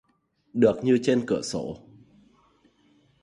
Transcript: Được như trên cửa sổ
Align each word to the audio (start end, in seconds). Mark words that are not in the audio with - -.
Được 0.53 0.83
như 0.83 0.99
trên 1.03 1.25
cửa 1.27 1.41
sổ 1.41 1.77